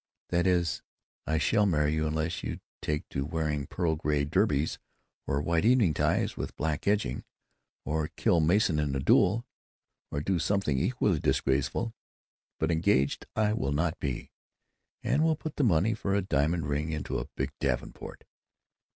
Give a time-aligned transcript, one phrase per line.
[0.29, 0.81] That is,
[1.27, 4.79] I shall marry you unless you take to wearing pearl gray derbies
[5.27, 7.23] or white evening ties with black edging,
[7.85, 9.45] or kill Mason in a duel,
[10.09, 11.93] or do something equally disgraceful.
[12.57, 14.31] But engaged I will not be.
[15.03, 18.23] And we'll put the money for a diamond ring into a big davenport....